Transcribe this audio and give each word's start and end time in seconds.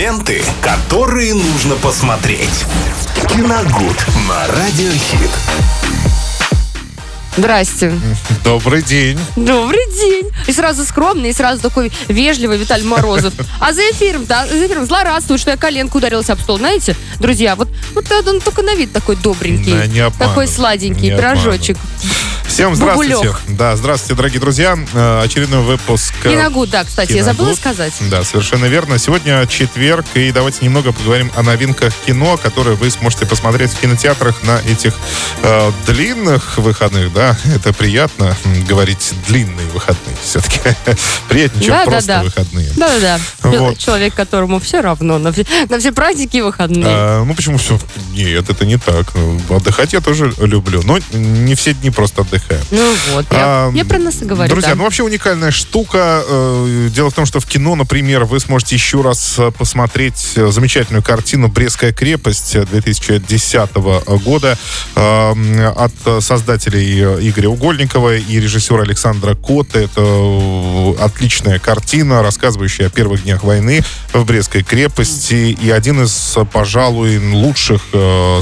Ленты, 0.00 0.42
которые 0.62 1.34
нужно 1.34 1.74
посмотреть. 1.74 2.64
Киногуд 3.28 4.06
на 4.26 4.46
Радиохит. 4.46 5.30
Здрасте. 7.36 7.92
Добрый 8.42 8.82
день. 8.82 9.18
Добрый 9.36 9.84
день. 9.94 10.30
И 10.46 10.52
сразу 10.52 10.84
скромный, 10.84 11.28
и 11.28 11.32
сразу 11.34 11.60
такой 11.60 11.92
вежливый 12.08 12.56
Виталий 12.56 12.86
Морозов. 12.86 13.34
А 13.60 13.74
за 13.74 13.82
эфиром, 13.90 14.24
да, 14.24 14.46
за 14.46 14.66
эфиром 14.66 14.86
злорадствует, 14.86 15.38
что 15.38 15.50
я 15.50 15.58
коленку 15.58 15.98
ударилась 15.98 16.30
об 16.30 16.40
стол. 16.40 16.56
Знаете, 16.56 16.96
друзья, 17.18 17.54
вот, 17.54 17.68
вот 17.94 18.10
он 18.26 18.40
только 18.40 18.62
на 18.62 18.74
вид 18.74 18.92
такой 18.92 19.16
добренький. 19.16 19.74
Не 19.88 20.00
обманывай, 20.00 20.28
такой 20.28 20.48
сладенький 20.48 21.10
не 21.10 21.16
пирожочек. 21.16 21.76
Всем 22.50 22.74
здравствуйте. 22.74 23.14
Бабулек. 23.14 23.40
Да, 23.48 23.76
здравствуйте, 23.76 24.14
дорогие 24.16 24.40
друзья. 24.40 24.76
Э, 24.92 25.22
Очередной 25.22 25.62
выпуск. 25.62 26.12
э, 26.24 26.30
Киногуд, 26.30 26.68
да, 26.68 26.82
кстати, 26.84 27.12
я 27.12 27.22
забыла 27.22 27.54
Киногуд. 27.54 27.58
сказать. 27.58 27.92
Да, 28.10 28.24
совершенно 28.24 28.64
верно. 28.66 28.98
Сегодня 28.98 29.46
четверг, 29.46 30.04
и 30.14 30.32
давайте 30.32 30.64
немного 30.64 30.92
поговорим 30.92 31.30
о 31.36 31.42
новинках 31.42 31.94
кино, 32.04 32.36
которые 32.36 32.76
вы 32.76 32.90
сможете 32.90 33.24
посмотреть 33.24 33.70
в 33.70 33.80
кинотеатрах 33.80 34.42
на 34.42 34.58
этих 34.68 34.94
э, 35.42 35.72
длинных 35.86 36.58
выходных. 36.58 37.12
Да, 37.14 37.38
это 37.54 37.72
приятно 37.72 38.36
говорить 38.68 39.14
длинные 39.28 39.66
выходные 39.68 40.16
все-таки. 40.22 40.60
Приятнее, 41.28 41.62
чем 41.64 41.72
Да, 41.72 41.84
да, 41.84 41.90
просто 41.90 42.08
да. 42.08 42.22
выходные. 42.24 42.70
Да-да-да. 42.76 43.20
Вот. 43.42 43.78
Человек, 43.78 44.14
которому 44.14 44.58
все 44.58 44.80
равно 44.80 45.18
на 45.18 45.32
все, 45.32 45.46
на 45.68 45.78
все 45.78 45.92
праздники 45.92 46.38
и 46.38 46.42
выходные. 46.42 46.84
А, 46.86 47.24
ну 47.24 47.32
почему 47.34 47.58
все? 47.58 47.78
Нет, 48.12 48.50
это 48.50 48.66
не 48.66 48.76
так. 48.76 49.14
Ну, 49.14 49.40
Отдыхать 49.56 49.92
я 49.92 50.00
тоже 50.00 50.34
люблю. 50.40 50.82
Но 50.82 50.98
не 51.12 51.54
все 51.54 51.72
дни 51.74 51.90
просто 51.90 52.24
отдыхаю. 52.48 52.60
Ну 52.70 52.94
вот, 53.12 53.26
я, 53.32 53.38
А, 53.38 53.72
я 53.74 53.84
про 53.84 53.98
нас 53.98 54.22
и 54.22 54.24
говорю. 54.24 54.50
Друзья, 54.50 54.70
да. 54.70 54.76
ну 54.76 54.84
вообще 54.84 55.02
уникальная 55.02 55.50
штука. 55.50 56.22
Э, 56.26 56.88
Дело 56.90 57.10
в 57.10 57.14
том, 57.14 57.26
что 57.26 57.40
в 57.40 57.46
кино, 57.46 57.74
например, 57.74 58.24
вы 58.24 58.40
сможете 58.40 58.74
еще 58.74 59.02
раз 59.02 59.36
э, 59.38 59.50
посмотреть 59.50 60.32
э, 60.36 60.50
замечательную 60.50 61.02
картину 61.02 61.48
«Брестская 61.48 61.92
крепость» 61.92 62.54
э, 62.56 62.64
2010 62.66 63.70
года 64.24 64.56
от 64.94 65.92
создателей 66.22 67.28
Игоря 67.28 67.48
Угольникова 67.48 68.16
и 68.16 68.40
режиссера 68.40 68.82
Александра 68.82 69.34
Кота. 69.34 69.80
Это 69.80 70.94
отличная 71.00 71.58
картина, 71.58 72.22
рассказывающая 72.22 72.86
о 72.86 72.90
первых 72.90 73.22
днях 73.24 73.42
войны 73.44 73.82
в 74.12 74.24
Брестской 74.24 74.62
крепости 74.62 75.56
и 75.60 75.70
один 75.70 76.02
из, 76.02 76.36
пожалуй, 76.52 77.18
лучших 77.18 77.82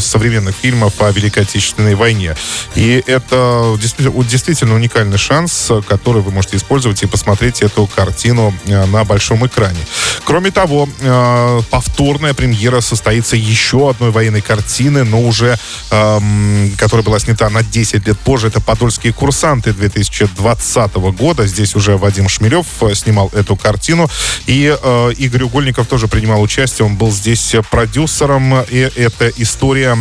современных 0.00 0.54
фильмов 0.56 1.00
о 1.00 1.10
Великой 1.10 1.42
Отечественной 1.44 1.94
войне. 1.94 2.36
И 2.74 3.02
это 3.06 3.76
действительно, 3.80 3.87
действительно 3.96 4.74
уникальный 4.74 5.18
шанс, 5.18 5.70
который 5.86 6.22
вы 6.22 6.30
можете 6.30 6.56
использовать 6.56 7.02
и 7.02 7.06
посмотреть 7.06 7.62
эту 7.62 7.86
картину 7.86 8.54
э, 8.66 8.86
на 8.86 9.04
большом 9.04 9.46
экране. 9.46 9.78
Кроме 10.24 10.50
того, 10.50 10.88
э, 11.00 11.60
повторная 11.70 12.34
премьера 12.34 12.80
состоится 12.80 13.36
еще 13.36 13.90
одной 13.90 14.10
военной 14.10 14.40
картины, 14.40 15.04
но 15.04 15.22
уже, 15.22 15.58
эм, 15.90 16.72
которая 16.76 17.04
была 17.04 17.18
снята 17.18 17.48
на 17.50 17.62
10 17.62 18.06
лет 18.06 18.18
позже. 18.18 18.48
Это 18.48 18.60
«Подольские 18.60 19.12
курсанты» 19.12 19.72
2020 19.72 21.10
года. 21.12 21.46
Здесь 21.46 21.74
уже 21.74 21.96
Вадим 21.96 22.28
Шмелев 22.28 22.66
э, 22.82 22.94
снимал 22.94 23.30
эту 23.34 23.56
картину. 23.56 24.08
И 24.46 24.76
Игорь 25.18 25.42
Угольников 25.42 25.86
тоже 25.86 26.08
принимал 26.08 26.42
участие. 26.42 26.86
Он 26.86 26.96
был 26.96 27.10
здесь 27.10 27.54
продюсером. 27.70 28.62
И 28.70 28.90
это 28.96 29.28
история, 29.36 29.96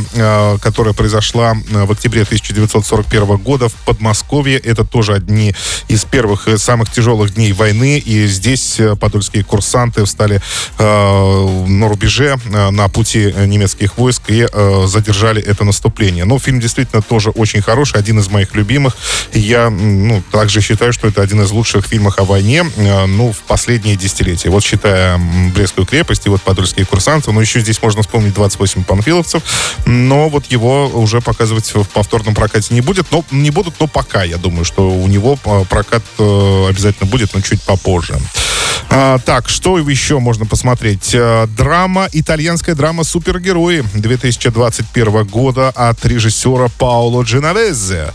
которая 0.62 0.94
произошла 0.94 1.56
в 1.70 1.92
октябре 1.92 2.24
1941 2.24 3.38
года 3.38 3.70
в 3.70 3.74
Подмосковье. 3.80 4.58
Это 4.58 4.84
тоже 4.86 5.14
одни 5.14 5.54
из 5.88 6.06
первых 6.06 6.48
и 6.48 6.58
самых 6.58 6.92
тяжелых 6.92 7.34
дней 7.34 7.54
войны. 7.54 7.98
И 8.00 8.28
здесь 8.28 8.80
э, 8.80 8.96
подольские 8.96 9.44
курсанты 9.44 10.06
встали 10.06 10.42
э, 10.78 11.66
на 11.68 11.88
рубеже, 11.88 12.38
э, 12.46 12.70
на 12.70 12.88
пути 12.90 13.34
немецких 13.46 13.98
войск 13.98 14.24
и 14.30 14.48
э, 14.52 14.84
задержали 14.88 15.42
это 15.42 15.64
наступление. 15.64 16.26
Но 16.26 16.40
фильм 16.40 16.60
действительно 16.60 17.02
тоже 17.02 17.30
очень 17.30 17.62
хороший, 17.62 18.00
один 18.00 18.20
из 18.20 18.30
моих 18.30 18.56
любимых. 18.56 18.98
Я 19.34 19.70
ну, 19.70 20.22
также 20.32 20.62
считаю, 20.62 20.94
что 20.94 21.08
это 21.08 21.22
один 21.22 21.42
из 21.42 21.52
лучших 21.52 21.86
фильмов 21.86 22.20
о 22.20 22.24
войне 22.24 22.66
э, 22.76 23.06
ну, 23.06 23.32
в 23.32 23.40
последние 23.40 23.96
десятилетия. 23.96 24.50
Вот 24.50 24.64
считая 24.64 25.20
Брестскую 25.54 25.86
крепость 25.86 26.26
и 26.26 26.30
вот 26.30 26.42
Подольские 26.42 26.86
курсанты, 26.86 27.32
но 27.32 27.42
еще 27.42 27.60
здесь 27.60 27.82
можно 27.82 28.02
вспомнить 28.02 28.34
28 28.34 28.84
панфиловцев, 28.84 29.44
но 29.86 30.30
вот 30.30 30.46
его 30.48 30.88
уже 30.88 31.22
показывать 31.22 31.74
в 31.74 31.86
повторном 31.86 32.34
прокате 32.34 32.74
не 32.74 32.82
будет, 32.82 33.06
но 33.12 33.24
не 33.32 33.52
будут, 33.68 33.80
но 33.80 33.88
пока, 33.88 34.24
я 34.24 34.38
думаю, 34.38 34.66
что 34.66 34.90
у 34.90 35.08
него 35.08 35.38
э, 35.44 35.66
прокат 35.70 36.04
э, 36.18 36.68
обязательно 36.70 37.10
будет, 37.10 37.34
но 37.34 37.42
чуть 37.42 37.62
попозже. 37.62 38.18
А, 38.90 39.20
так, 39.20 39.50
что 39.50 39.78
еще 39.78 40.20
можно 40.20 40.46
посмотреть? 40.46 41.14
Э, 41.14 41.48
Драма, 41.48 42.08
итальянская 42.14 42.76
драма 42.76 43.04
«Супергерои» 43.04 43.84
2021 43.94 45.26
года 45.26 45.70
от 45.70 46.06
режиссера 46.06 46.70
Пауло 46.78 47.24
Дженовезе. 47.24 48.14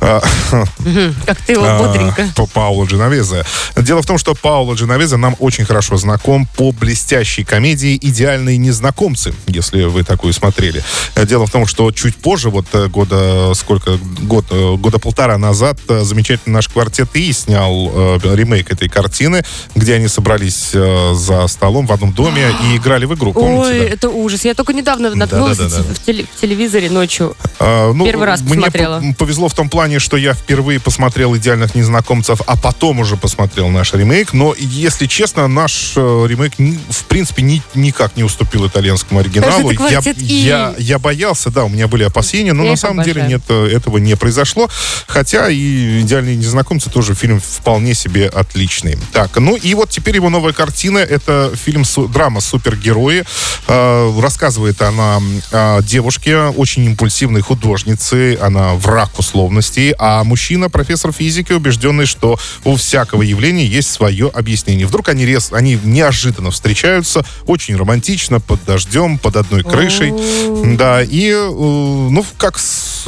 Как 0.00 1.36
ты 1.46 1.52
его 1.52 1.62
бодренько. 1.78 2.22
а, 2.22 2.32
По 2.34 2.46
Пауло 2.46 2.84
Дженовезе. 2.86 3.44
Дело 3.76 4.02
в 4.02 4.06
том, 4.06 4.18
что 4.18 4.34
Пауло 4.34 4.74
Дженовезе 4.74 5.16
нам 5.16 5.36
очень 5.38 5.64
хорошо 5.64 5.96
знаком 5.96 6.46
по 6.56 6.72
блестящей 6.72 7.44
комедии 7.44 7.98
«Идеальные 8.00 8.56
незнакомцы», 8.56 9.34
если 9.46 9.84
вы 9.84 10.02
такую 10.02 10.32
смотрели. 10.32 10.82
Дело 11.16 11.46
в 11.46 11.50
том, 11.50 11.66
что 11.66 11.90
чуть 11.92 12.16
позже, 12.16 12.50
вот 12.50 12.66
э, 12.72 12.88
года 12.88 13.52
сколько, 13.54 13.98
год, 14.22 14.46
э, 14.50 14.74
года 14.76 14.98
полтора 14.98 15.38
назад, 15.38 15.78
э, 15.88 16.02
замечательный 16.02 16.54
наш 16.54 16.68
квартет 16.68 17.08
И 17.14 17.32
снял 17.32 18.18
ремейк 18.34 18.70
этой 18.72 18.88
картины, 18.88 19.44
где 19.74 19.94
они 19.94 20.08
собрались 20.08 20.70
за 20.72 21.46
столом 21.48 21.86
в 21.86 21.92
одном 21.92 22.12
доме 22.12 22.52
и 22.64 22.76
играли 22.76 23.04
в 23.04 23.14
игру, 23.14 23.32
помните? 23.32 23.70
Ой, 23.70 23.78
да? 23.80 23.84
это 23.84 24.08
ужас. 24.08 24.44
Я 24.44 24.54
только 24.54 24.72
недавно 24.72 25.14
наткнулась 25.14 25.58
теле- 25.58 26.26
в 26.34 26.40
телевизоре 26.40 26.90
ночью. 26.90 27.36
А, 27.62 27.92
ну, 27.92 28.04
Первый 28.06 28.26
раз 28.26 28.40
мне 28.40 28.54
посмотрела. 28.54 29.00
по- 29.00 29.14
повезло 29.26 29.48
в 29.48 29.54
том 29.54 29.68
плане, 29.68 29.98
что 29.98 30.16
я 30.16 30.32
впервые 30.32 30.80
посмотрел 30.80 31.36
«Идеальных 31.36 31.74
незнакомцев», 31.74 32.40
а 32.46 32.56
потом 32.56 33.00
уже 33.00 33.16
посмотрел 33.18 33.68
наш 33.68 33.92
ремейк. 33.92 34.32
Но, 34.32 34.54
если 34.58 35.04
честно, 35.06 35.46
наш 35.46 35.92
э, 35.96 36.00
ремейк, 36.28 36.54
в 36.88 37.04
принципе, 37.04 37.42
ни- 37.42 37.62
никак 37.74 38.16
не 38.16 38.24
уступил 38.24 38.66
итальянскому 38.66 39.20
оригиналу. 39.20 39.70
Я, 39.90 40.00
я, 40.46 40.74
я 40.78 40.98
боялся, 40.98 41.50
да, 41.50 41.64
у 41.64 41.68
меня 41.68 41.86
были 41.86 42.02
опасения, 42.04 42.54
но 42.54 42.64
Я 42.64 42.70
на 42.70 42.76
самом 42.76 43.04
деле 43.04 43.20
обожаю. 43.22 43.30
нет, 43.30 43.42
э, 43.48 43.76
этого 43.76 43.98
не 43.98 44.16
произошло. 44.16 44.68
Хотя 45.06 45.50
и 45.50 46.00
«Идеальные 46.00 46.36
незнакомцы» 46.36 46.88
тоже 46.90 47.14
фильм 47.14 47.40
вполне 47.40 47.92
себе 47.94 48.26
отличный. 48.28 48.98
Так, 49.12 49.36
ну 49.36 49.54
и 49.56 49.74
вот 49.74 49.90
теперь 49.90 50.14
его 50.16 50.30
новая 50.30 50.54
картина, 50.54 50.96
это 50.98 51.52
фильм, 51.62 51.84
драма 52.08 52.40
«Супергерои». 52.40 53.24
Э, 53.68 54.20
рассказывает 54.20 54.80
она 54.80 55.20
о 55.52 55.82
девушке, 55.82 56.38
очень 56.38 56.84
импульсивной 56.86 57.42
художнице, 57.50 58.38
она 58.40 58.74
враг 58.74 59.18
условностей, 59.18 59.92
а 59.98 60.22
мужчина, 60.22 60.70
профессор 60.70 61.10
физики, 61.10 61.52
убежденный, 61.52 62.06
что 62.06 62.38
у 62.62 62.76
всякого 62.76 63.22
явления 63.22 63.66
есть 63.66 63.90
свое 63.90 64.28
объяснение. 64.28 64.86
Вдруг 64.86 65.08
они, 65.08 65.26
рез, 65.26 65.52
они 65.52 65.76
неожиданно 65.82 66.52
встречаются, 66.52 67.24
очень 67.46 67.76
романтично, 67.76 68.38
под 68.38 68.64
дождем, 68.64 69.18
под 69.18 69.34
одной 69.34 69.64
крышей. 69.64 70.12
Да, 70.76 71.02
и, 71.02 71.30
э, 71.30 71.50
ну, 71.50 72.24
как, 72.38 72.56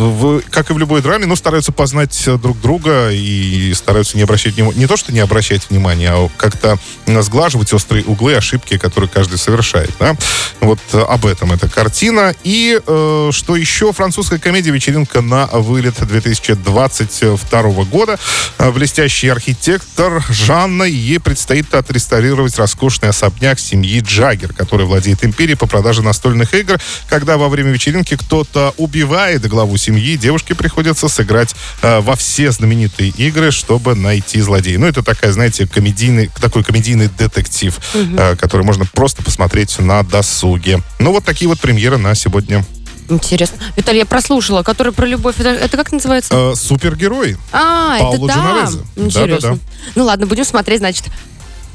в, 0.02 0.42
как 0.50 0.70
и 0.70 0.72
в 0.72 0.78
любой 0.78 1.02
драме, 1.02 1.26
ну, 1.26 1.36
стараются 1.36 1.72
познать 1.72 2.26
э, 2.26 2.36
друг 2.36 2.60
друга 2.60 3.10
и 3.10 3.72
стараются 3.74 4.16
не 4.16 4.22
обращать 4.24 4.54
внимания, 4.54 4.78
не 4.78 4.86
то, 4.86 4.96
что 4.96 5.12
не 5.12 5.20
обращать 5.20 5.70
внимания, 5.70 6.10
а 6.12 6.28
как-то 6.36 6.78
э, 7.06 7.22
сглаживать 7.22 7.72
острые 7.72 8.04
углы, 8.04 8.34
ошибки, 8.34 8.78
которые 8.78 9.08
каждый 9.08 9.38
совершает, 9.38 9.90
да. 9.98 10.16
Вот 10.60 10.80
э, 10.92 11.00
об 11.00 11.26
этом 11.26 11.52
эта 11.52 11.68
картина. 11.68 12.34
И 12.42 12.80
э, 12.84 13.30
что 13.32 13.56
еще? 13.56 13.92
Французская 13.92 14.38
комедия 14.38 14.70
«Вечеринка 14.70 15.20
на 15.20 15.46
вылет» 15.46 16.04
2022 16.04 17.62
года. 17.84 18.18
Блестящий 18.58 19.28
архитектор 19.28 20.24
Жанна, 20.28 20.84
ей 20.84 21.20
предстоит 21.20 21.72
отреставрировать 21.74 22.58
роскошный 22.58 23.10
особняк 23.10 23.58
семьи 23.60 24.00
Джаггер, 24.00 24.52
который 24.52 24.86
владеет 24.86 25.24
империей 25.24 25.56
по 25.56 25.66
продаже 25.66 26.02
настольных 26.02 26.54
игр. 26.54 26.80
Когда 27.08 27.36
во 27.36 27.48
время 27.48 27.70
вечеринки 27.70 28.16
кто-то 28.16 28.74
убивает 28.76 29.46
главу 29.46 29.76
семьи, 29.76 29.91
девушке 30.00 30.54
приходится 30.54 31.08
сыграть 31.08 31.54
э, 31.82 32.00
во 32.00 32.16
все 32.16 32.50
знаменитые 32.50 33.10
игры, 33.10 33.50
чтобы 33.50 33.94
найти 33.94 34.40
злодея. 34.40 34.78
Ну, 34.78 34.86
это 34.86 35.02
такая, 35.02 35.32
знаете, 35.32 35.66
комедийный, 35.66 36.30
такой 36.40 36.64
комедийный 36.64 37.08
детектив, 37.08 37.78
э, 37.94 38.36
который 38.36 38.64
можно 38.64 38.86
просто 38.86 39.22
посмотреть 39.22 39.78
на 39.78 40.02
досуге. 40.02 40.80
Ну, 40.98 41.12
вот 41.12 41.24
такие 41.24 41.48
вот 41.48 41.60
премьеры 41.60 41.98
на 41.98 42.14
сегодня. 42.14 42.64
Интересно. 43.08 43.58
Виталий, 43.76 44.00
я 44.00 44.06
прослушала, 44.06 44.62
который 44.62 44.92
про 44.92 45.06
любовь. 45.06 45.38
Это, 45.38 45.50
это 45.50 45.76
как 45.76 45.92
называется? 45.92 46.32
Э, 46.32 46.54
супергерой. 46.56 47.36
А, 47.52 47.98
Пауло 47.98 48.26
это 48.26 48.34
там. 48.34 48.46
Дженовезе. 48.46 48.78
Интересно. 48.96 49.50
Да-да-да. 49.50 49.58
Ну 49.94 50.04
ладно, 50.04 50.26
будем 50.26 50.44
смотреть, 50.44 50.78
значит, 50.78 51.04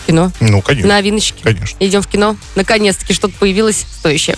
кино. 0.08 0.32
Ну, 0.40 0.62
конечно. 0.62 0.90
Новиночки. 0.90 1.42
Конечно. 1.44 1.78
Идем 1.80 2.02
в 2.02 2.08
кино. 2.08 2.36
Наконец-таки 2.56 3.14
что-то 3.14 3.36
появилось 3.38 3.86
стоящее. 4.00 4.38